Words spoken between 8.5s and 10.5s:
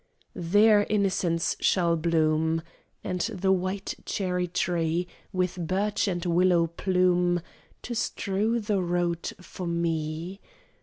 the road for me.